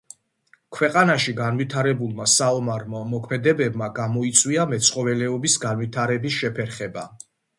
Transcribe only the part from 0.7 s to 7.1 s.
ქვეყანაში განვითარებულმა საომარმა მოქმედებებმა გამოიწვია მეცხოველეობის განვითარების შეფერხება.